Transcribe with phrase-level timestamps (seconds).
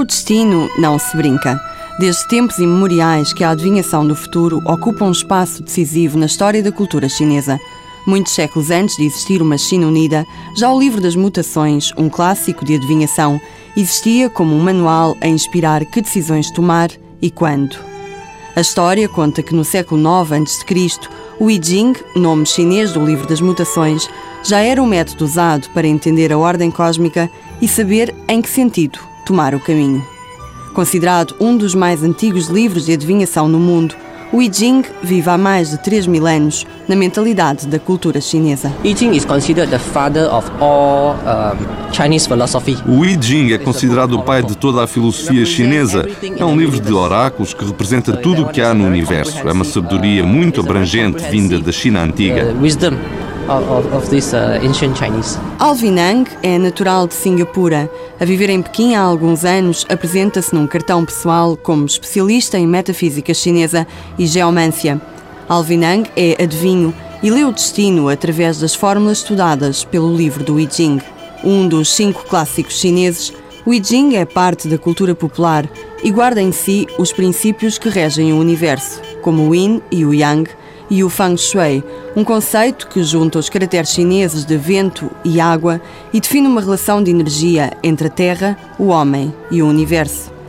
[0.00, 1.60] O destino não se brinca.
[1.98, 6.72] Desde tempos imemoriais que a adivinhação do futuro ocupa um espaço decisivo na história da
[6.72, 7.60] cultura chinesa.
[8.06, 10.24] Muitos séculos antes de existir uma China unida,
[10.56, 13.38] já o livro das mutações, um clássico de adivinhação,
[13.76, 16.90] existia como um manual a inspirar que decisões tomar
[17.20, 17.76] e quando.
[18.56, 20.98] A história conta que no século IX a.C.,
[21.38, 24.08] o I Ching, nome chinês do livro das mutações,
[24.42, 29.09] já era um método usado para entender a ordem cósmica e saber em que sentido
[29.30, 30.04] tomar o caminho.
[30.74, 33.94] Considerado um dos mais antigos livros de adivinhação no mundo,
[34.32, 38.72] o I Ching vive há mais de 3 mil anos na mentalidade da cultura chinesa.
[38.82, 42.76] I Ching is considered the father of all um, Chinese philosophy.
[42.88, 46.08] O I Ching é considerado o pai de toda a filosofia chinesa.
[46.36, 49.48] É um livro de oráculos que representa tudo o que há no universo.
[49.48, 52.52] É uma sabedoria muito abrangente vinda da China antiga.
[52.52, 52.96] Uh, wisdom
[53.50, 55.38] of, of this uh, ancient Chinese.
[56.42, 57.90] É natural de Singapura.
[58.20, 63.34] A viver em Pequim há alguns anos, apresenta-se num cartão pessoal como especialista em metafísica
[63.34, 63.86] chinesa
[64.18, 65.00] e geomância.
[65.48, 70.60] Alvin Ang é adivinho e lê o destino através das fórmulas estudadas pelo livro do
[70.60, 71.00] I Ching.
[71.42, 73.32] Um dos cinco clássicos chineses,
[73.66, 75.68] o I Ching é parte da cultura popular
[76.02, 80.14] e guarda em si os princípios que regem o universo, como o Yin e o
[80.14, 80.50] Yang,
[80.90, 81.84] e o Feng Shui,
[82.16, 85.80] um conceito que junta os caracteres chineses de vento e água
[86.12, 90.39] e define uma relação de energia entre a Terra, o homem e o universo.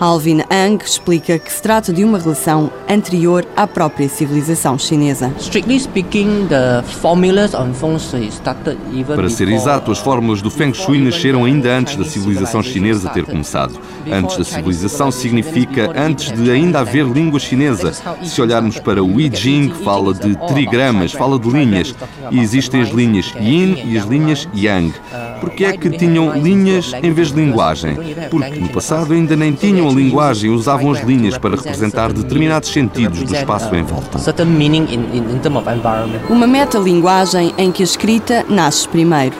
[0.00, 5.30] Alvin Ang explica que se trata de uma relação anterior à própria civilização chinesa.
[5.38, 10.50] Strictly speaking, the formulas on feng shui started even Para ser exato, as fórmulas do
[10.50, 13.78] Feng Shui nasceram ainda antes da civilização chinesa ter começado.
[14.10, 17.92] Antes da civilização significa antes de ainda haver língua chinesa.
[18.24, 21.94] Se olharmos para o I Ching, fala de trigramas, fala de linhas.
[22.30, 24.94] E existem as linhas Yin e as linhas Yang.
[25.42, 27.96] Porque é que tinham linhas em vez de linguagem?
[28.30, 33.22] Porque no passado ainda nem tinham a linguagem, usavam as linhas para representar determinados sentidos
[33.22, 34.18] do espaço em volta.
[36.28, 39.36] Uma metalinguagem em que a escrita nasce primeiro.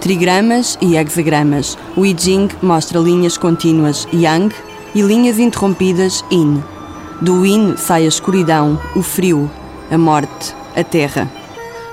[0.00, 1.78] Trigramas e hexagramas.
[1.96, 4.54] O I Ching mostra linhas contínuas Yang
[4.94, 6.62] e linhas interrompidas Yin.
[7.20, 9.50] Do Yin sai a escuridão, o frio,
[9.90, 11.30] a morte, a terra.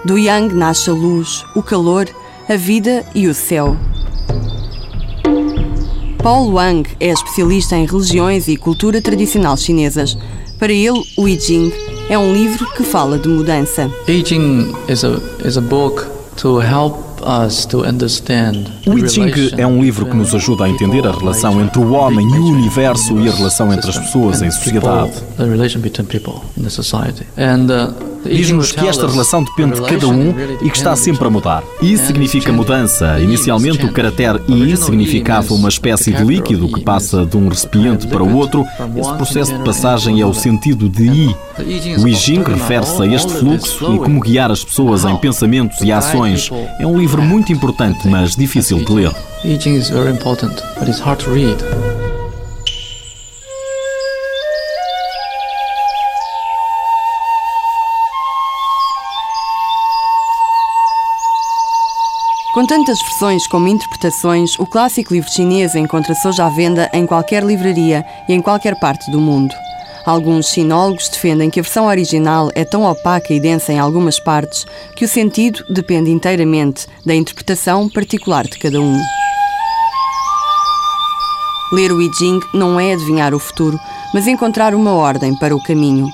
[0.04, 2.08] Do Yang nasce a luz, o calor,
[2.50, 3.78] a vida e o céu.
[6.22, 10.16] Paul Wang é especialista em religiões e cultura tradicional chinesas.
[10.60, 11.74] Para ele, o I Ching
[12.10, 13.90] é um livro que fala de mudança.
[14.08, 16.06] I Ching is a is a book
[16.38, 17.10] to help.
[18.88, 21.92] O I Ching é um livro que nos ajuda a entender a relação entre o
[21.92, 25.14] homem e o universo e a relação entre as pessoas em sociedade.
[28.26, 31.64] Diz-nos que esta relação depende de cada um e que está sempre a mudar.
[31.82, 33.20] Isso significa mudança.
[33.20, 38.24] Inicialmente, o caractere I significava uma espécie de líquido que passa de um recipiente para
[38.24, 38.66] o outro.
[38.96, 41.36] Esse processo de passagem é o sentido de I.
[42.00, 45.92] O I Ching refere-se a este fluxo e como guiar as pessoas em pensamentos e
[45.92, 46.50] ações.
[46.80, 49.12] É um livro muito importante, mas difícil de ler.
[49.44, 51.58] I Ching is very important, but it's hard to read.
[62.54, 67.44] Com tantas versões como interpretações, o clássico livro chinês encontra-se hoje à venda em qualquer
[67.44, 69.56] livraria e em qualquer parte do mundo.
[70.06, 74.66] Alguns sinólogos defendem que a versão original é tão opaca e densa em algumas partes
[74.98, 79.02] que o sentido depende inteiramente da interpretação particular de cada um.
[81.72, 83.80] Ler o I Ching não é adivinhar o futuro,
[84.14, 86.10] mas encontrar uma ordem para o caminho.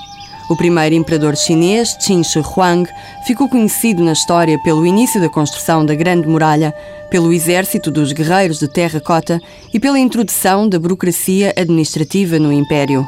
[0.50, 2.90] O primeiro imperador chinês, Qin Shi Huang,
[3.26, 6.74] ficou conhecido na história pelo início da construção da Grande Muralha,
[7.12, 9.42] pelo exército dos guerreiros de terracota
[9.74, 13.06] e pela introdução da burocracia administrativa no Império.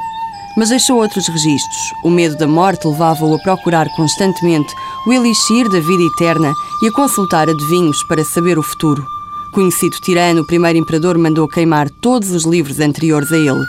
[0.58, 1.94] Mas deixou outros registros.
[2.04, 4.74] O medo da morte levava-o a procurar constantemente
[5.08, 6.52] o elixir da vida eterna
[6.84, 9.06] e a consultar adivinhos para saber o futuro.
[9.54, 13.66] Conhecido tirano, o primeiro imperador mandou queimar todos os livros anteriores a ele.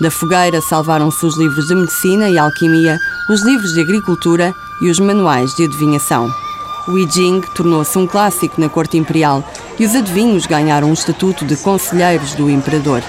[0.00, 2.98] Da fogueira salvaram-se os livros de medicina e alquimia,
[3.28, 6.32] os livros de agricultura e os manuais de adivinhação.
[6.88, 9.44] O I Ching tornou-se um clássico na corte imperial
[9.78, 13.02] e os adivinhos ganharam o estatuto de conselheiros do imperador.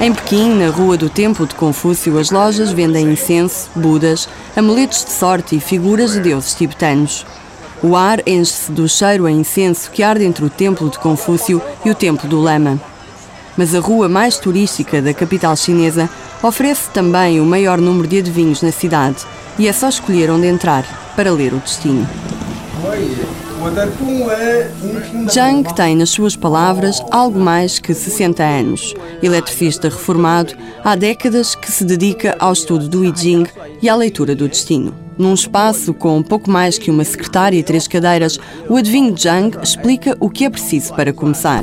[0.00, 5.12] Em Pequim, na rua do Templo de Confúcio, as lojas vendem incenso, budas, amuletos de
[5.12, 7.24] sorte e figuras de deuses tibetanos.
[7.82, 11.90] O ar enche-se do cheiro a incenso que arde entre o Templo de Confúcio e
[11.90, 12.80] o Templo do Lama.
[13.56, 16.08] Mas a rua mais turística da capital chinesa
[16.42, 19.24] oferece também o maior número de adivinhos na cidade
[19.58, 20.84] e é só escolher onde entrar
[21.16, 22.06] para ler o destino.
[25.30, 28.94] Zhang tem nas suas palavras algo mais que 60 anos.
[29.22, 30.54] Eletricista reformado,
[30.84, 33.46] há décadas que se dedica ao estudo do I Ching
[33.82, 34.94] e à leitura do destino.
[35.18, 38.38] Num espaço com pouco mais que uma secretária e três cadeiras,
[38.68, 41.62] o adivinho Zhang explica o que é preciso para começar.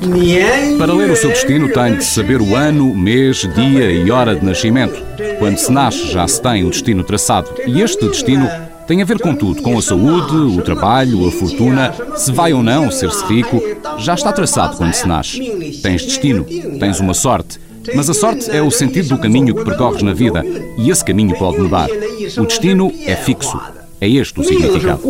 [0.78, 4.44] Para ler o seu destino, tem de saber o ano, mês, dia e hora de
[4.44, 5.00] nascimento.
[5.38, 7.50] Quando se nasce, já se tem o destino traçado.
[7.68, 8.50] E este destino
[8.88, 12.62] tem a ver com tudo, com a saúde, o trabalho, a fortuna, se vai ou
[12.62, 13.62] não ser-se rico,
[13.98, 15.40] já está traçado quando se nasce.
[15.82, 16.46] Tens destino,
[16.80, 17.60] tens uma sorte.
[17.96, 20.44] Mas a sorte é o sentido do caminho que percorres na vida
[20.78, 21.90] e esse caminho pode mudar.
[22.38, 23.60] O destino é fixo.
[24.00, 25.02] É este o significado.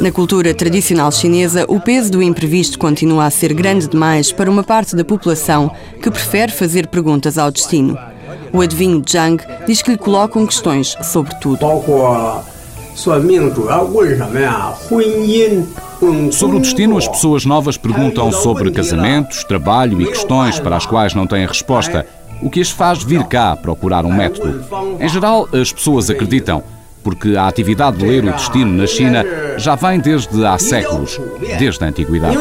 [0.00, 4.62] Na cultura tradicional chinesa, o peso do imprevisto continua a ser grande demais para uma
[4.62, 5.70] parte da população
[6.00, 7.98] que prefere fazer perguntas ao destino.
[8.52, 11.58] O adivinho Zhang diz que lhe colocam questões sobre tudo.
[16.32, 21.14] Sobre o destino, as pessoas novas perguntam sobre casamentos, trabalho e questões para as quais
[21.14, 22.04] não têm resposta,
[22.42, 24.64] o que as faz vir cá procurar um método.
[24.98, 26.62] Em geral, as pessoas acreditam,
[27.04, 29.24] porque a atividade de ler o destino na China
[29.56, 31.20] já vem desde há séculos,
[31.58, 32.36] desde a antiguidade.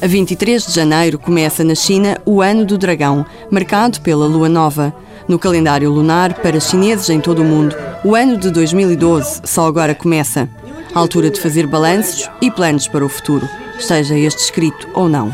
[0.00, 4.94] A 23 de janeiro começa na China o Ano do Dragão, marcado pela Lua Nova.
[5.28, 9.94] No calendário lunar, para chineses em todo o mundo, o ano de 2012 só agora
[9.94, 10.48] começa.
[10.94, 13.46] A altura de fazer balanços e planos para o futuro,
[13.78, 15.30] esteja este escrito ou não.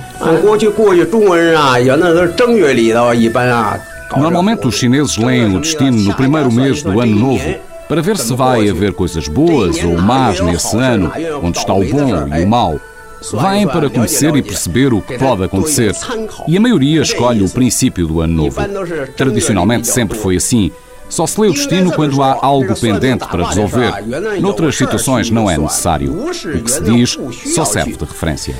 [4.16, 8.34] Normalmente os chineses leem o destino no primeiro mês do ano novo para ver se
[8.34, 11.12] vai haver coisas boas ou más nesse ano,
[11.42, 12.80] onde está o bom e o mau.
[13.34, 15.94] Vêm para conhecer e perceber o que pode acontecer.
[16.48, 18.58] E a maioria escolhe o princípio do ano novo.
[19.14, 20.72] Tradicionalmente sempre foi assim.
[21.12, 23.92] Só se lê o destino quando há algo pendente para resolver.
[24.40, 26.10] Noutras situações não é necessário.
[26.10, 27.18] O que se diz
[27.54, 28.56] só serve de referência.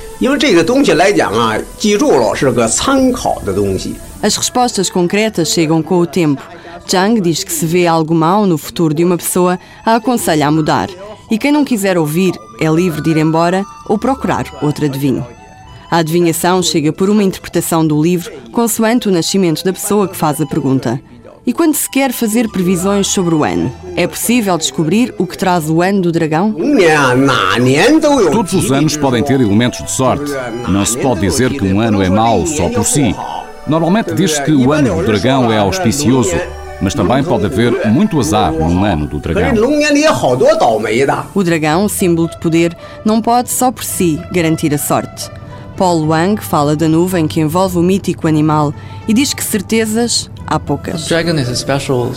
[4.21, 6.43] As respostas concretas chegam com o tempo.
[6.87, 10.51] Zhang diz que se vê algo mau no futuro de uma pessoa, a aconselha a
[10.51, 10.89] mudar.
[11.31, 15.25] E quem não quiser ouvir é livre de ir embora ou procurar outro adivinho.
[15.89, 20.39] A adivinhação chega por uma interpretação do livro consoante o nascimento da pessoa que faz
[20.39, 21.01] a pergunta.
[21.45, 25.69] E quando se quer fazer previsões sobre o ano, é possível descobrir o que traz
[25.69, 26.55] o ano do dragão?
[28.31, 30.31] Todos os anos podem ter elementos de sorte.
[30.69, 33.13] Não se pode dizer que um ano é mau só por si.
[33.67, 36.33] Normalmente diz-se que o ano do dragão é auspicioso,
[36.81, 39.53] mas também pode haver muito azar num ano do dragão.
[41.35, 45.29] O dragão, símbolo de poder, não pode só por si garantir a sorte.
[45.75, 48.73] Paul Wang fala da nuvem que envolve o mítico animal
[49.07, 51.07] e diz que certezas há poucas.
[51.07, 52.11] Dragon is a special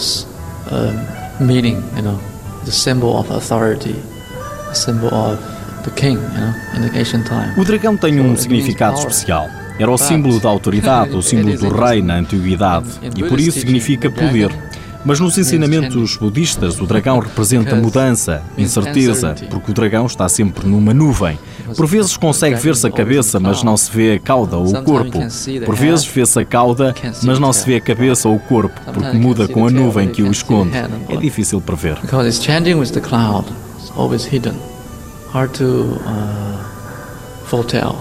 [0.71, 2.19] uh, meaning, you know,
[2.65, 3.95] the symbol of authority,
[4.71, 5.39] a symbol of
[5.85, 7.55] the king, you know, in the ancient time.
[7.59, 9.49] O dragão tem um significado especial.
[9.79, 14.11] Era o símbolo da autoridade, o símbolo do rei na antiguidade, e por isso significa
[14.11, 14.51] poder.
[15.05, 20.93] Mas nos ensinamentos budistas, o dragão representa mudança, incerteza, porque o dragão está sempre numa
[20.93, 21.39] nuvem.
[21.75, 25.19] Por vezes consegue ver-se a cabeça, mas não se vê a cauda ou o corpo.
[25.65, 29.17] Por vezes vê-se a cauda, mas não se vê a cabeça ou o corpo, porque
[29.17, 30.73] muda com a nuvem que o esconde.
[31.09, 31.99] É difícil prever.
[32.01, 34.55] Because it's changing with the cloud, it's always hidden.
[35.33, 36.65] Hard to uh,
[37.47, 37.97] foretell.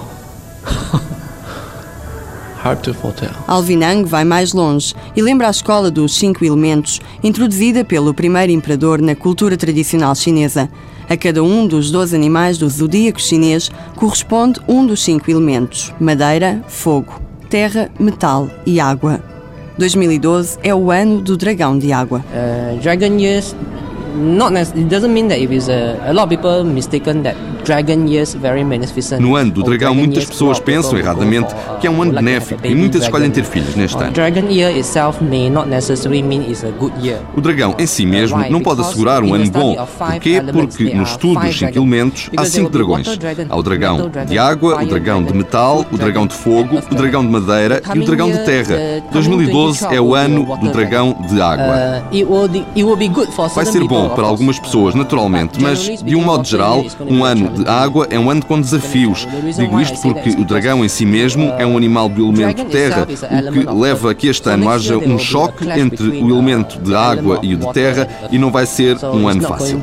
[3.47, 8.99] Alvinang vai mais longe e lembra a escola dos cinco elementos, introduzida pelo primeiro imperador
[8.99, 10.67] na cultura tradicional chinesa.
[11.07, 16.63] A cada um dos 12 animais do zodíaco chinês corresponde um dos cinco elementos: madeira,
[16.67, 19.21] fogo, terra, metal e água.
[19.77, 22.23] 2012 é o ano do dragão de água.
[22.31, 23.55] Uh, dragon years,
[24.15, 27.35] not it doesn't mean that if it's a, a lot of people mistaken that
[29.19, 32.65] No ano do Or dragão, muitas pessoas pensam erradamente que é um ano uh, benéfico
[32.65, 34.13] e muitas escolhem ter filhos neste Uh, ano.
[37.35, 39.75] O dragão em si mesmo não pode assegurar um ano bom.
[39.97, 40.41] Porquê?
[40.51, 43.07] Porque no estudo dos cinco elementos há cinco dragões.
[43.49, 47.25] Há o dragão de água, o dragão de metal, o dragão de fogo, o dragão
[47.25, 48.75] de madeira e o dragão de terra.
[49.11, 52.03] 2012 é o ano do dragão de água.
[52.11, 52.15] Uh,
[53.55, 57.69] Vai ser bom para algumas pessoas, naturalmente, mas de um modo geral, um ano de
[57.69, 59.27] água é um ano com desafios.
[59.57, 63.51] Digo isto porque o dragão em si mesmo é um animal do elemento terra, o
[63.51, 67.53] que leva a que este ano haja um choque entre o elemento de água e
[67.53, 69.79] o de terra e não vai ser um ano fácil.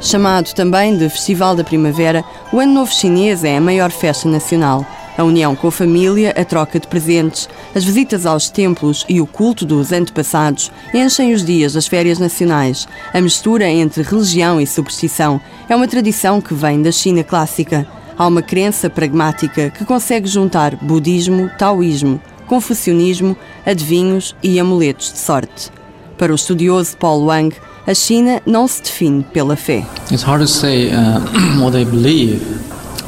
[0.00, 4.86] Chamado também de Festival da Primavera, o Ano Novo Chinês é a maior festa nacional.
[5.16, 9.26] A união com a família, a troca de presentes, as visitas aos templos e o
[9.26, 12.88] culto dos antepassados enchem os dias das férias nacionais.
[13.12, 17.86] A mistura entre religião e superstição é uma tradição que vem da China clássica.
[18.16, 25.70] Há uma crença pragmática que consegue juntar budismo, taoísmo, confucionismo, adivinhos e amuletos de sorte.
[26.16, 27.54] Para o estudioso Paul Wang,
[27.86, 29.84] a China não se define pela fé.
[30.10, 31.20] It's hard to say uh,
[31.60, 32.40] what they believe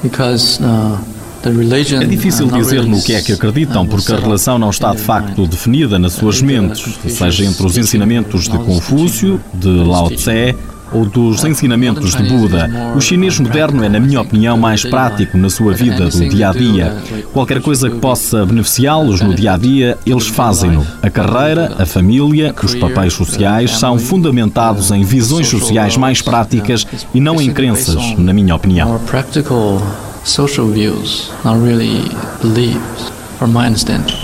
[0.03, 0.99] because uh,
[1.95, 5.47] é difícil dizer no que é que acreditam, porque a relação não está de facto
[5.47, 10.55] definida nas suas mentes, seja entre os ensinamentos de Confúcio, de Lao Tse
[10.93, 12.71] ou dos ensinamentos de Buda.
[12.97, 16.53] O chinês moderno é, na minha opinião, mais prático na sua vida do dia a
[16.53, 16.97] dia.
[17.33, 20.87] Qualquer coisa que possa beneficiá-los no dia a dia, eles fazem-no.
[21.03, 27.21] A carreira, a família, os papéis sociais são fundamentados em visões sociais mais práticas e
[27.21, 29.01] não em crenças, na minha opinião
[30.25, 32.09] social views, not really
[32.41, 34.17] beliefs, from my understanding.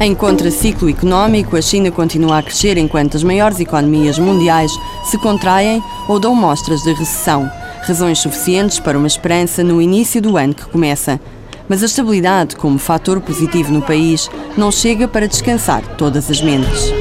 [0.00, 4.70] Em contraciclo económico, a China continua a crescer enquanto as maiores economias mundiais
[5.02, 7.50] se contraem ou dão mostras de recessão,
[7.86, 11.18] razões suficientes para uma esperança no início do ano que começa.
[11.66, 16.92] Mas a estabilidade como fator positivo no país não chega para descansar todas as mentes.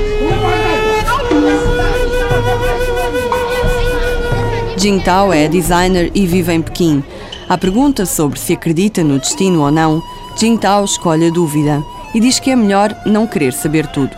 [4.77, 7.03] Jingtao é designer e vive em Pequim.
[7.47, 10.01] À pergunta sobre se acredita no destino ou não,
[10.35, 14.11] Jingtao escolhe a dúvida e diz que é melhor não querer saber tudo.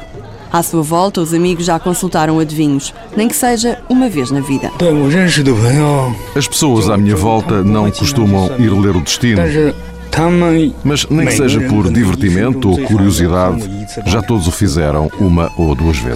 [0.52, 4.72] À sua volta, os amigos já consultaram adivinhos, nem que seja uma vez na vida.
[6.34, 9.42] As pessoas à minha volta não costumam ir ler o destino.
[10.84, 13.70] Mas nem que seja por divertimento ou curiosidade,
[14.06, 16.16] já todos o fizeram uma ou duas vezes.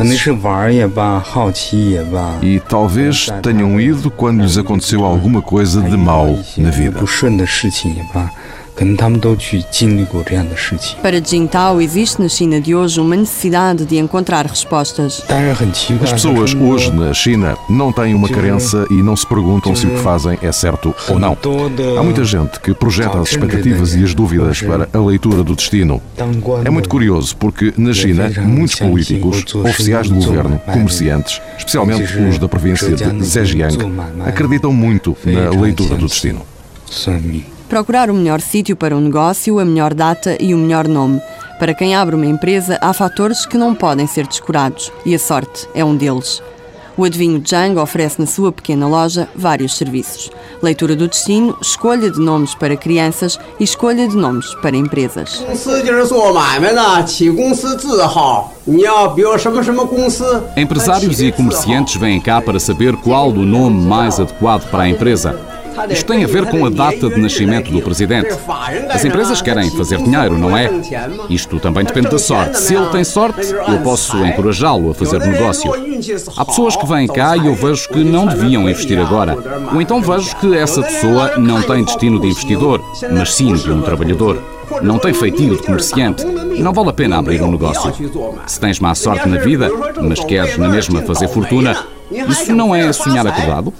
[2.41, 6.27] E talvez tenham ido quando lhes aconteceu alguma coisa de mal
[6.57, 6.99] na vida.
[11.01, 15.21] Para Jingtao, existe na China de hoje uma necessidade de encontrar respostas.
[16.01, 19.89] As pessoas hoje na China não têm uma crença e não se perguntam se o
[19.89, 21.37] que fazem é certo ou não.
[21.97, 26.01] Há muita gente que projeta as expectativas e as dúvidas para a leitura do destino.
[26.63, 32.47] É muito curioso porque na China muitos políticos, oficiais do governo, comerciantes, especialmente os da
[32.47, 33.77] província de Zhejiang,
[34.25, 36.45] acreditam muito na leitura do destino
[37.69, 41.21] procurar o melhor sítio para um negócio, a melhor data e o melhor nome.
[41.59, 45.67] Para quem abre uma empresa, há fatores que não podem ser descurados e a sorte
[45.75, 46.41] é um deles.
[46.97, 50.29] O adivinho Zhang oferece na sua pequena loja vários serviços:
[50.61, 55.41] leitura do destino, escolha de nomes para crianças e escolha de nomes para empresas.
[60.57, 65.58] Empresários e comerciantes vêm cá para saber qual o nome mais adequado para a empresa.
[65.89, 68.29] Isto tem a ver com a data de nascimento do presidente.
[68.89, 70.69] As empresas querem fazer dinheiro, não é?
[71.29, 72.59] Isto também depende da sorte.
[72.59, 75.71] Se ele tem sorte, eu posso encorajá-lo a fazer negócio.
[76.35, 79.37] Há pessoas que vêm cá e eu vejo que não deviam investir agora.
[79.73, 82.81] Ou então vejo que essa pessoa não tem destino de investidor,
[83.11, 84.41] mas sim de um trabalhador.
[84.81, 86.23] Não tem feitio de comerciante.
[86.23, 87.93] Não vale a pena abrir um negócio.
[88.45, 89.69] Se tens má sorte na vida,
[90.01, 93.73] mas queres na mesma fazer fortuna, isso não é sonhar acordado?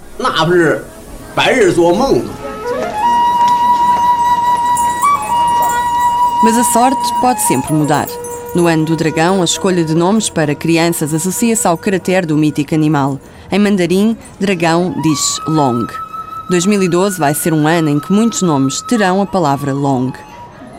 [6.44, 8.10] Mas a sorte pode sempre mudar.
[8.54, 12.76] No ano do dragão, a escolha de nomes para crianças associa-se ao caráter do mítico
[12.76, 13.18] animal.
[13.50, 15.88] Em mandarim, dragão diz long.
[16.50, 20.12] 2012 vai ser um ano em que muitos nomes terão a palavra long.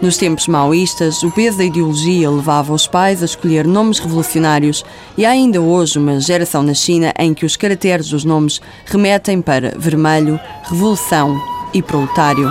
[0.00, 4.83] Nos tempos maoístas, o peso da ideologia levava os pais a escolher nomes revolucionários
[5.16, 9.42] e há ainda hoje uma geração na China em que os caracteres dos nomes remetem
[9.42, 11.38] para vermelho, revolução
[11.75, 12.50] e proletário.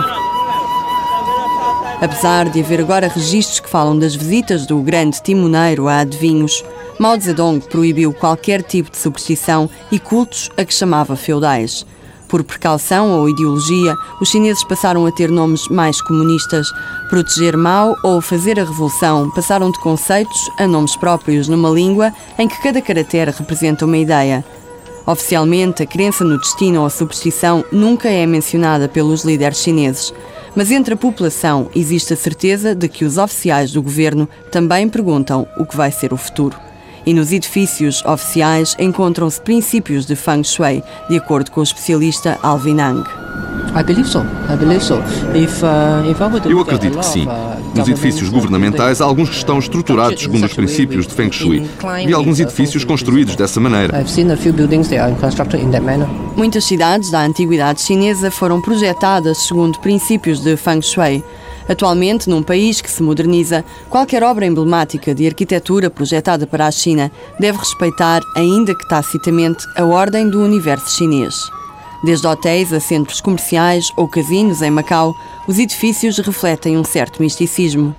[2.00, 6.64] Apesar de haver agora registros que falam das visitas do grande timoneiro a adivinhos,
[7.00, 11.84] Mao Zedong proibiu qualquer tipo de superstição e cultos a que chamava feudais.
[12.30, 16.72] Por precaução ou ideologia, os chineses passaram a ter nomes mais comunistas.
[17.08, 22.46] Proteger Mao ou fazer a revolução passaram de conceitos a nomes próprios numa língua em
[22.46, 24.44] que cada caractere representa uma ideia.
[25.04, 30.14] Oficialmente, a crença no destino ou a superstição nunca é mencionada pelos líderes chineses.
[30.54, 35.48] Mas entre a população existe a certeza de que os oficiais do governo também perguntam
[35.58, 36.56] o que vai ser o futuro
[37.06, 42.80] e nos edifícios oficiais encontram-se princípios de Feng Shui, de acordo com o especialista Alvin
[42.80, 43.04] Ang.
[43.70, 43.78] Uh,
[46.48, 47.26] Eu acredito que sim.
[47.26, 51.68] uh, Nos edifícios governamentais há alguns que estão estruturados segundo os princípios de Feng Shui.
[52.04, 53.96] Vi alguns edifícios construídos dessa maneira.
[53.98, 56.08] I've seen a few buildings that are constructed in that manner.
[56.36, 61.22] Muitas cidades da antiguidade chinesa foram projetadas segundo princípios de Feng Shui.
[61.70, 67.12] Atualmente, num país que se moderniza, qualquer obra emblemática de arquitetura projetada para a China
[67.38, 71.32] deve respeitar, ainda que tacitamente, a ordem do universo chinês.
[72.02, 75.14] Desde hotéis a centros comerciais ou casinos em Macau,
[75.46, 77.94] os edifícios refletem um certo misticismo.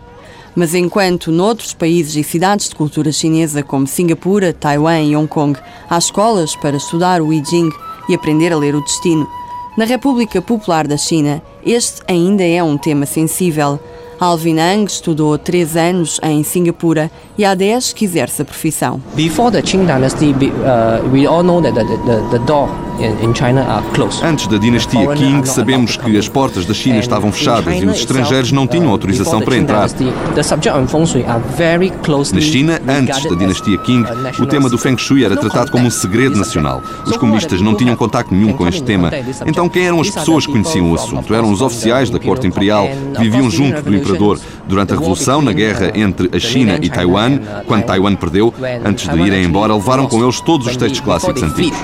[0.54, 5.58] Mas enquanto noutros países e cidades de cultura chinesa como Singapura, Taiwan e Hong Kong
[5.90, 7.70] há escolas para estudar o I Ching
[8.10, 9.26] e aprender a ler o destino,
[9.78, 13.80] na República Popular da China este ainda é um tema sensível.
[14.20, 19.02] Alvin Ang estudou três anos em Singapura e há 10 que exerce a profissão.
[19.16, 22.70] Before the Qing dynasty, uh, we all know that the, the, the door
[24.24, 28.52] Antes da dinastia Qing, sabemos que as portas da China estavam fechadas e os estrangeiros
[28.52, 29.90] não tinham autorização para entrar.
[32.36, 34.04] Na China, antes da dinastia Qing,
[34.40, 36.82] o tema do Feng Shui era tratado como um segredo nacional.
[37.06, 39.12] Os comunistas não tinham contacto nenhum com este tema.
[39.46, 41.34] Então, quem eram as pessoas que conheciam o assunto?
[41.34, 44.40] Eram os oficiais da corte imperial que viviam junto do imperador.
[44.68, 48.54] Durante a Revolução, na guerra entre a China e Taiwan, quando Taiwan perdeu,
[48.86, 51.78] antes de irem embora, levaram com eles todos os textos clássicos antigos.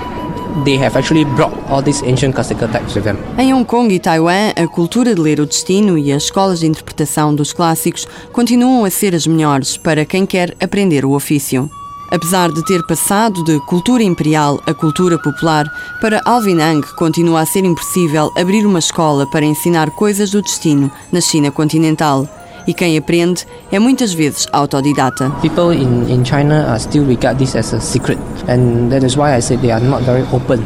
[0.63, 3.17] They have actually brought all these ancient classical texts with them.
[3.37, 6.67] Em Hong Kong e Taiwan, a cultura de ler o destino e as escolas de
[6.67, 11.69] interpretação dos clássicos continuam a ser as melhores para quem quer aprender o ofício.
[12.09, 15.65] Apesar de ter passado de cultura imperial a cultura popular,
[15.99, 20.89] para Alvin Ang continua a ser impossível abrir uma escola para ensinar coisas do destino
[21.11, 22.27] na China continental.
[22.67, 25.29] E quem aprende é muitas vezes autodidata.
[25.41, 28.19] People in, in China uh, still regard this as a secret,
[28.49, 30.61] and that is why I say they are not very open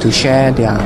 [0.00, 0.78] to share their.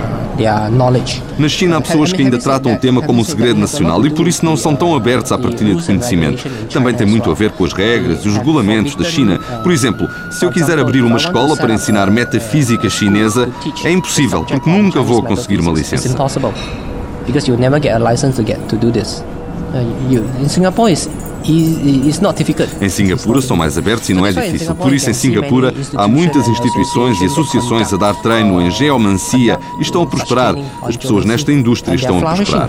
[1.38, 4.26] Na China há pessoas que ainda tratam o tema como um segredo nacional e por
[4.26, 6.48] isso não são tão abertos à partilha de conhecimento.
[6.72, 9.38] Também tem muito a ver com as regras e os regulamentos da China.
[9.62, 13.48] Por exemplo, se eu quiser abrir uma escola para ensinar metafísica chinesa,
[13.84, 16.08] é impossível, porque nunca vou conseguir uma licença.
[19.74, 20.36] Impossible because you'll never get a license to get to do this.
[20.36, 21.08] You, in Singapore, it's,
[21.44, 22.70] easy, it's not difficult.
[22.80, 24.74] Em Singapura são mais abertos e não é difícil.
[24.74, 29.82] Por isso, em Singapura, há muitas instituições e associações a dar treino em geomancia e
[29.82, 30.54] estão a prosperar.
[30.82, 32.68] As pessoas nesta indústria estão a prosperar.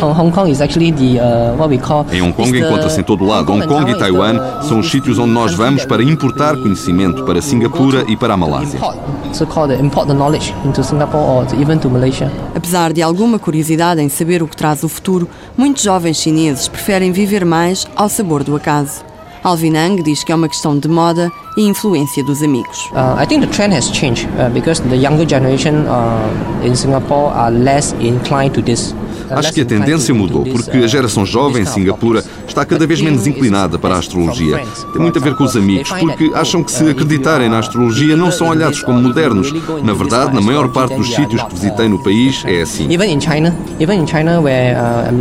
[0.00, 2.04] Hong Kong is actually the uh, what we call.
[2.12, 3.50] Em Hong Kong encontra-se em todo lado.
[3.52, 8.04] Hong Kong e Taiwan são os sítios onde nós vamos para importar conhecimento para Singapura
[8.08, 8.76] e para a Malásia.
[8.76, 8.96] Import,
[9.32, 12.30] so-called import the knowledge into Singapore or to- even to Malaysia.
[12.54, 17.12] Apesar de alguma curiosidade em saber o que traz o futuro, muitos jovens chineses preferem
[17.12, 19.02] viver mais ao sabor do acaso.
[19.42, 22.78] Alvin Ang diz que é uma questão de moda e influência dos amigos.
[22.92, 27.30] Uh, I think the trend has changed uh, because the younger generation uh, in Singapore
[27.34, 28.94] are less inclined to this.
[29.30, 32.86] Uh, Acho que a tendência mudou, porque uh, a geração jovem em Singapura está cada
[32.86, 34.62] vez menos inclinada para a astrologia.
[34.92, 38.30] Tem muito a ver com os amigos, porque acham que se acreditarem na astrologia não
[38.30, 39.52] são olhados como modernos.
[39.82, 42.90] Na verdade, na maior parte dos sítios que visitei no país é assim.
[42.90, 45.12] Even in China, even in China where uh,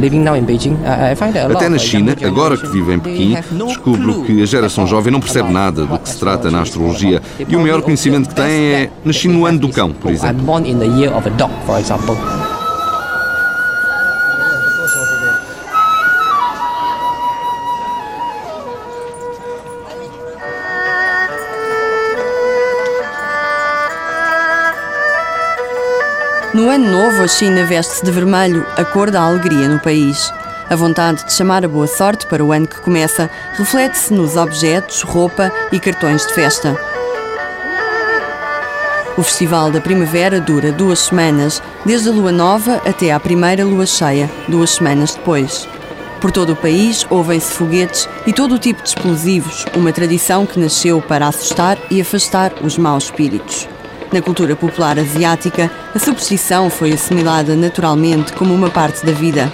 [1.55, 3.35] Até na uh, China, agora que vivo em Pequim,
[3.65, 7.55] descubro que a geração jovem não percebe nada do que se trata na astrologia e
[7.55, 10.43] o maior conhecimento que tem é nasci no ano do cão, por exemplo.
[26.73, 30.33] Ano novo, a China veste-se de vermelho, a cor da alegria no país.
[30.67, 35.03] A vontade de chamar a boa sorte para o ano que começa reflete-se nos objetos,
[35.03, 36.75] roupa e cartões de festa.
[39.15, 43.85] O Festival da Primavera dura duas semanas, desde a lua nova até à primeira lua
[43.85, 45.69] cheia, duas semanas depois.
[46.19, 50.59] Por todo o país ouvem-se foguetes e todo o tipo de explosivos, uma tradição que
[50.59, 53.67] nasceu para assustar e afastar os maus espíritos.
[54.13, 59.51] Na cultura popular asiática, a superstição foi assimilada naturalmente como uma parte da vida.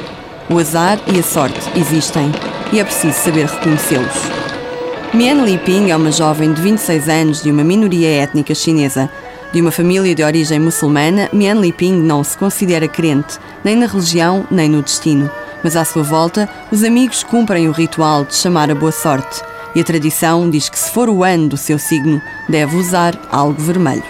[0.49, 2.29] O azar e a sorte existem
[2.73, 4.17] e é preciso saber reconhecê-los.
[5.13, 9.09] Mian Liping é uma jovem de 26 anos de uma minoria étnica chinesa.
[9.53, 14.45] De uma família de origem muçulmana, Mian Liping não se considera crente, nem na religião,
[14.51, 15.31] nem no destino.
[15.63, 19.41] Mas à sua volta, os amigos cumprem o ritual de chamar a boa sorte.
[19.75, 23.61] E a tradição diz que se for o ano do seu signo, deve usar algo
[23.61, 24.03] vermelho.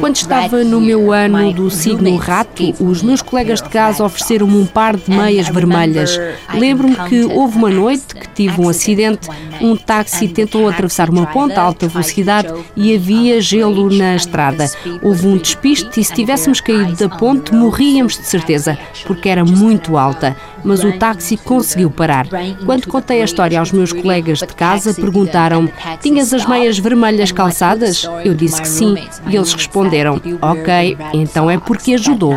[0.00, 2.47] Quando estava no meu ano do signo rato,
[2.80, 6.18] os meus colegas de casa ofereceram-me um par de meias vermelhas.
[6.52, 9.28] Lembro-me que houve uma noite que tive um acidente,
[9.60, 14.66] um táxi tentou atravessar uma ponte a alta velocidade e havia gelo na estrada.
[15.02, 19.96] Houve um despiste e se tivéssemos caído da ponte morríamos de certeza, porque era muito
[19.96, 20.36] alta.
[20.64, 22.26] Mas o táxi conseguiu parar.
[22.66, 28.04] Quando contei a história aos meus colegas de casa, perguntaram-me: Tinhas as meias vermelhas calçadas?
[28.24, 28.96] Eu disse que sim.
[29.28, 32.34] E eles responderam: Ok, então é porque ajudou.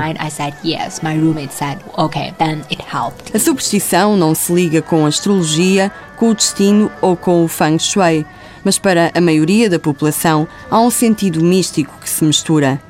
[3.33, 7.79] A superstição não se liga com a astrologia, com o destino ou com o feng
[7.79, 8.25] shui,
[8.63, 12.81] mas para a maioria da população há um sentido místico que se mistura.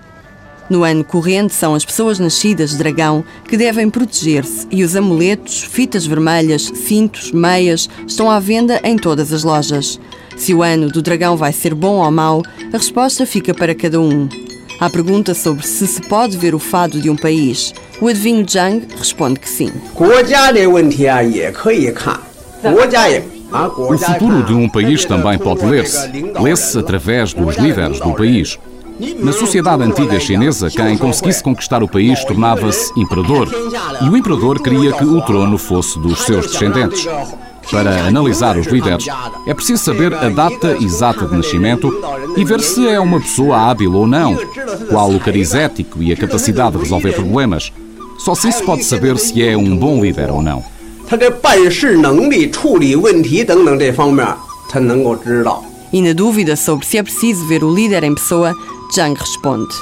[0.72, 5.62] No ano corrente, são as pessoas nascidas de dragão que devem proteger-se e os amuletos,
[5.64, 10.00] fitas vermelhas, cintos, meias estão à venda em todas as lojas.
[10.38, 14.00] Se o ano do dragão vai ser bom ou mau, a resposta fica para cada
[14.00, 14.51] um.
[14.82, 18.88] À pergunta sobre se se pode ver o fado de um país, o adivinho Zhang
[18.98, 19.72] responde que sim.
[23.78, 26.10] O futuro de um país também pode ler-se.
[26.42, 28.58] Lê-se através dos líderes do país.
[29.20, 33.50] Na sociedade antiga chinesa, quem conseguisse conquistar o país tornava-se imperador.
[34.04, 37.08] E o imperador queria que o trono fosse dos seus descendentes.
[37.72, 39.06] Para analisar os líderes,
[39.48, 41.92] é preciso saber a data exata de nascimento
[42.36, 44.38] e ver se é uma pessoa hábil ou não,
[44.90, 47.72] qual o cariz ético e a capacidade de resolver problemas.
[48.20, 50.64] Só assim se pode saber se é um bom líder ou não.
[55.92, 58.56] E na dúvida sobre se é preciso ver o líder em pessoa,
[58.94, 59.74] Zhang responde: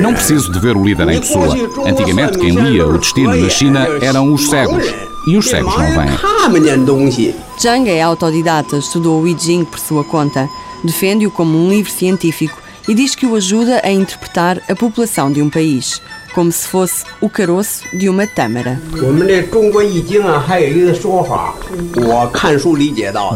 [0.00, 1.54] Não preciso de ver o líder em pessoa.
[1.86, 4.84] Antigamente, quem lia o destino na China eram os cegos
[5.26, 6.08] e os cegos não vêm.
[6.22, 6.48] Ah,
[7.60, 10.48] Zhang é autodidata, estudou o I Ching por sua conta,
[10.84, 15.42] defende-o como um livro científico e diz que o ajuda a interpretar a população de
[15.42, 16.00] um país,
[16.34, 18.80] como se fosse o caroço de uma tâmara.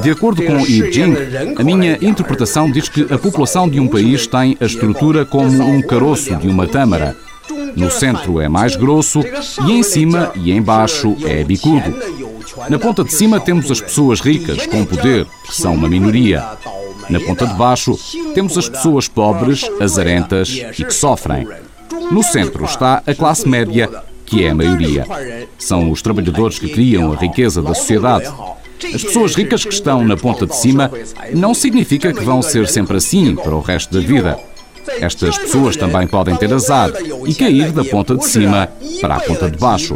[0.03, 1.14] De acordo com I Ching,
[1.59, 5.83] a minha interpretação diz que a população de um país tem a estrutura como um
[5.83, 7.14] caroço de uma tâmara.
[7.77, 9.21] No centro é mais grosso
[9.67, 11.95] e em cima e em baixo é bicudo.
[12.69, 16.45] Na ponta de cima temos as pessoas ricas, com poder, que são uma minoria.
[17.09, 17.99] Na ponta de baixo
[18.35, 21.47] temos as pessoas pobres, azarentas e que sofrem.
[22.11, 23.91] No centro está a classe média,
[24.25, 25.07] que é a maioria.
[25.59, 28.33] São os trabalhadores que criam a riqueza da sociedade.
[28.95, 30.91] As pessoas ricas que estão na ponta de cima
[31.33, 34.38] não significa que vão ser sempre assim para o resto da vida.
[35.01, 36.90] Estas pessoas também podem ter azar
[37.27, 38.68] e cair da ponta de cima
[39.01, 39.95] para a ponta de baixo.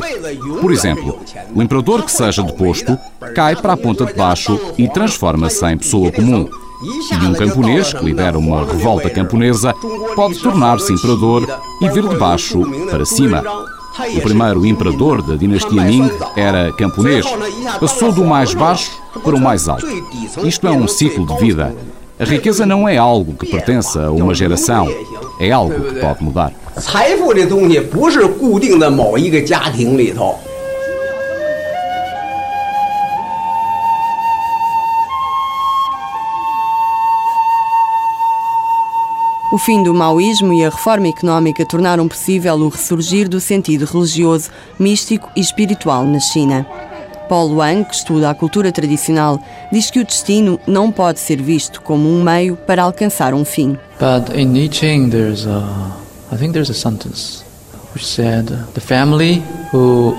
[0.61, 1.19] Por exemplo,
[1.55, 2.99] o imperador que seja deposto
[3.35, 6.49] cai para a ponta de baixo e transforma-se em pessoa comum.
[6.83, 9.75] E um camponês que lidera uma revolta camponesa
[10.15, 11.47] pode tornar-se imperador
[11.81, 13.43] e vir de baixo para cima.
[14.15, 17.25] O primeiro imperador da dinastia Ming era camponês.
[17.81, 18.91] Passou do mais baixo
[19.25, 19.87] para o mais alto.
[20.45, 21.75] Isto é um ciclo de vida.
[22.19, 24.89] A riqueza não é algo que pertença a uma geração,
[25.39, 26.51] é algo que pode mudar.
[39.53, 44.51] O fim do maoísmo e a reforma económica tornaram possível o ressurgir do sentido religioso,
[44.79, 46.67] místico e espiritual na China.
[47.29, 49.41] Paul Wang, que estuda a cultura tradicional,
[49.73, 53.77] diz que o destino não pode ser visto como um meio para alcançar um fim.
[53.99, 54.69] But in I
[56.37, 57.46] think there's a sentence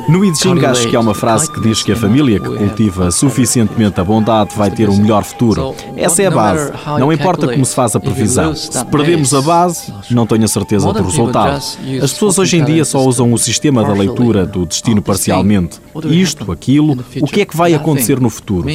[0.07, 3.09] No I Ching acho que há uma frase que diz que a família que cultiva
[3.11, 5.73] suficientemente a bondade vai ter um melhor futuro.
[5.95, 6.71] Essa é a base.
[6.99, 8.53] Não importa como se faz a previsão.
[8.55, 11.55] Se perdemos a base, não tenho a certeza do resultado.
[12.01, 15.79] As pessoas hoje em dia só usam o sistema da leitura do destino parcialmente.
[16.05, 18.67] Isto, aquilo, o que é que vai acontecer no futuro?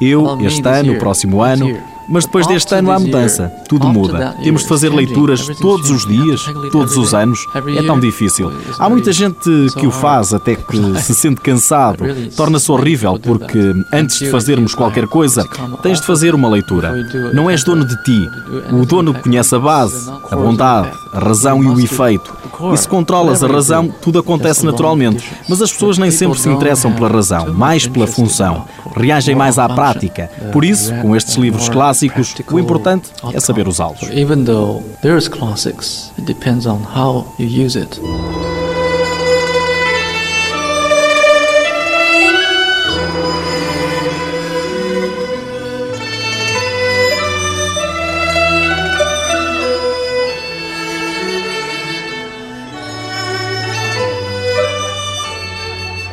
[0.00, 1.76] Eu, este ano, o próximo ano.
[2.10, 4.34] Mas depois deste ano há mudança, tudo muda.
[4.42, 7.46] Temos de fazer leituras todos os dias, todos os anos.
[7.76, 8.52] É tão difícil.
[8.78, 12.04] Há muita gente que o faz até que se sente cansado.
[12.36, 13.60] Torna-se horrível porque
[13.92, 15.46] antes de fazermos qualquer coisa,
[15.82, 16.92] tens de fazer uma leitura.
[17.32, 18.28] Não és dono de ti.
[18.72, 22.34] O dono conhece a base, a bondade, a razão e o efeito.
[22.72, 25.24] E se controlas a razão, tudo acontece naturalmente.
[25.48, 28.66] Mas as pessoas nem sempre se interessam pela razão, mais pela função.
[28.96, 30.30] Reagem mais à prática.
[30.52, 34.02] Por isso, com estes livros clássicos, o importante é saber usá-los.
[34.10, 38.00] Even though there's classics, it depends on how you use it.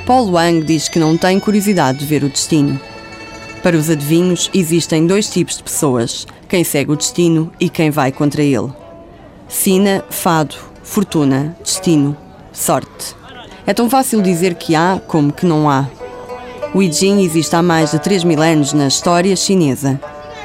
[0.08, 2.80] Paul Wang diz que não tem curiosidade de ver o destino.
[3.62, 8.10] Para os adivinhos, existem dois tipos de pessoas: quem segue o destino e quem vai
[8.10, 8.72] contra ele.
[9.50, 12.16] Sina, fado, fortuna, destino,
[12.54, 13.18] sorte.
[13.66, 15.86] É tão fácil dizer que há como que não há.
[16.74, 20.00] O I existe há mais de 3 mil anos na história chinesa.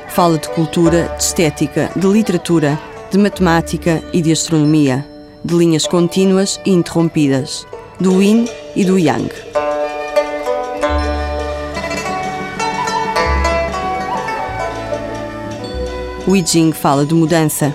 [0.09, 2.77] Fala de cultura, de estética, de literatura,
[3.13, 5.07] de matemática e de astronomia,
[5.45, 7.65] de linhas contínuas e interrompidas,
[8.03, 9.31] do Yin e do Yang.
[16.27, 17.73] O I Ching fala de mudança.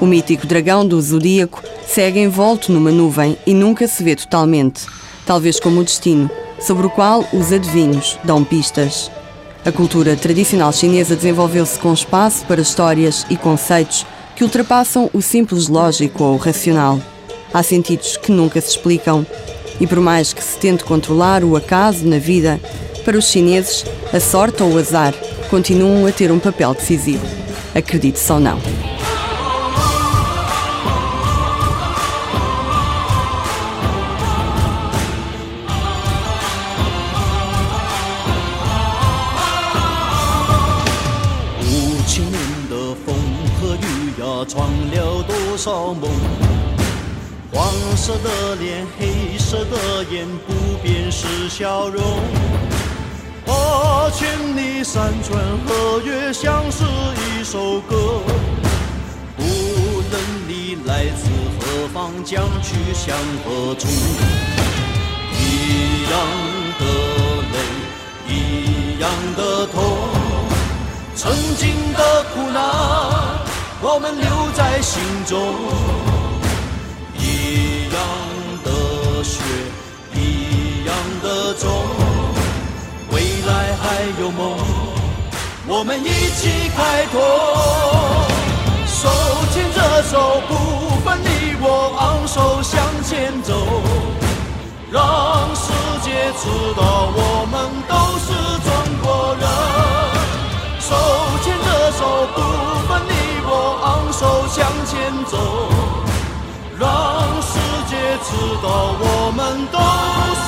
[0.00, 4.86] O mítico dragão do zodíaco segue envolto numa nuvem e nunca se vê totalmente,
[5.26, 9.10] talvez como o destino, sobre o qual os adivinhos dão pistas.
[9.66, 15.68] A cultura tradicional chinesa desenvolveu-se com espaço para histórias e conceitos que ultrapassam o simples
[15.68, 16.98] lógico ou racional.
[17.52, 19.26] Há sentidos que nunca se explicam.
[19.79, 22.59] E por mais que se tente controlar o acaso na vida,
[23.03, 25.13] para os chineses, a sorte ou o azar
[25.49, 27.25] continuam a ter um papel decisivo.
[27.75, 28.59] Acredite-se ou não.
[45.63, 46.09] 少梦，
[47.53, 48.85] 黄色的脸，
[49.48, 52.02] 色的眼，不变是笑容。
[53.46, 58.20] 八千里山川河岳，像是一首歌。
[59.38, 63.88] 不论你来自何方，将去向何处，
[65.32, 66.20] 一样
[66.78, 66.84] 的
[67.54, 67.56] 泪，
[68.28, 69.96] 一样的痛，
[71.16, 72.60] 曾经的苦难。
[73.80, 75.54] 我们留在心中，
[79.28, 79.42] 雪，
[80.14, 81.68] 一样的种，
[83.12, 83.82] 未来还
[84.18, 84.56] 有梦，
[85.66, 87.14] 我们一起开拓。
[88.86, 89.08] 手
[89.52, 90.50] 牵着手，不
[91.04, 93.52] 分你我，昂首向前走，
[94.90, 95.66] 让世
[96.02, 97.54] 界知道我们
[97.86, 98.26] 都是
[98.64, 98.68] 中
[99.02, 99.06] 国
[99.38, 99.44] 人。
[100.80, 100.88] 手
[101.44, 102.00] 牵着手，
[102.34, 102.36] 不
[102.88, 103.12] 分你。
[103.50, 104.92] 我昂首向前
[105.24, 105.36] 走，
[106.78, 107.37] 让
[108.30, 110.47] 知道我们都。